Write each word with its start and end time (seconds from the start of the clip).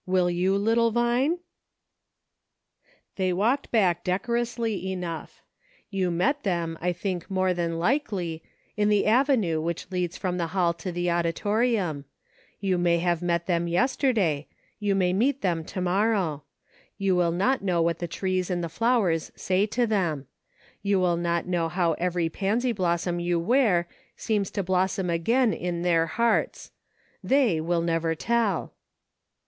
Will 0.07 0.31
you, 0.31 0.57
little 0.57 0.89
Vine.?" 0.89 1.37
They 3.17 3.31
walked 3.31 3.69
back 3.69 4.03
decorously 4.03 4.91
enough; 4.91 5.43
you 5.91 6.09
met 6.09 6.41
them, 6.41 6.75
I 6.81 6.91
think 6.91 7.29
more 7.29 7.53
than 7.53 7.77
likely, 7.77 8.41
in 8.75 8.89
the 8.89 9.05
avenue 9.05 9.61
which 9.61 9.91
leads 9.91 10.17
from 10.17 10.37
the 10.39 10.47
hall 10.57 10.73
to 10.73 10.91
the 10.91 11.11
auditorium; 11.11 12.05
you 12.59 12.79
may 12.79 12.97
have 12.97 13.21
met 13.21 13.45
them 13.45 13.67
yesterday, 13.67 14.47
you 14.79 14.95
may 14.95 15.13
meet 15.13 15.41
them 15.41 15.63
to 15.65 15.81
morrow; 15.81 16.45
you 16.97 17.15
will 17.15 17.31
not 17.31 17.61
know 17.61 17.79
what 17.79 17.99
the 17.99 18.07
trees 18.07 18.49
and 18.49 18.63
the 18.63 18.69
flowers 18.69 19.31
say 19.35 19.67
to 19.67 19.85
them; 19.85 20.25
you 20.81 20.99
will 20.99 21.15
not 21.15 21.45
know 21.45 21.69
how 21.69 21.93
every 21.99 22.27
pansy 22.27 22.71
blossom 22.71 23.19
you 23.19 23.39
wear 23.39 23.87
seems 24.15 24.49
to 24.49 24.63
blossom 24.63 25.11
again 25.11 25.53
in 25.53 25.83
their 25.83 26.07
hearts: 26.07 26.71
they 27.23 27.61
will 27.61 27.81
never 27.83 28.15
tell. 28.15 28.73